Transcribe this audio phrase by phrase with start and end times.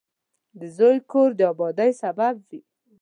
[0.75, 2.59] •زوی د کور د آبادۍ سبب وي.